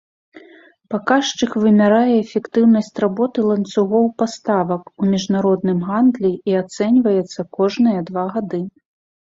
[0.93, 8.67] Паказчык вымярае эфектыўнасць работы ланцугоў паставак у міжнародным гандлі і ацэньваецца кожныя два гады.